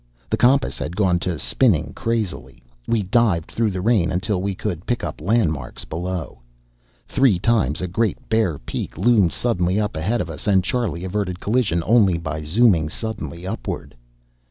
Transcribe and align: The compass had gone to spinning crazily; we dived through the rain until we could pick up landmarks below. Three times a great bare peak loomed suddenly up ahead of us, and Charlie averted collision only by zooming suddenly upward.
The 0.31 0.35
compass 0.35 0.79
had 0.79 0.95
gone 0.95 1.19
to 1.19 1.37
spinning 1.37 1.93
crazily; 1.93 2.63
we 2.87 3.03
dived 3.03 3.51
through 3.51 3.69
the 3.69 3.81
rain 3.81 4.11
until 4.11 4.41
we 4.41 4.55
could 4.55 4.87
pick 4.87 5.03
up 5.03 5.21
landmarks 5.21 5.85
below. 5.85 6.39
Three 7.07 7.37
times 7.37 7.81
a 7.81 7.87
great 7.87 8.17
bare 8.27 8.57
peak 8.57 8.97
loomed 8.97 9.31
suddenly 9.31 9.79
up 9.79 9.95
ahead 9.95 10.19
of 10.19 10.27
us, 10.31 10.47
and 10.47 10.63
Charlie 10.63 11.05
averted 11.05 11.39
collision 11.39 11.83
only 11.85 12.17
by 12.17 12.41
zooming 12.41 12.89
suddenly 12.89 13.45
upward. 13.45 13.93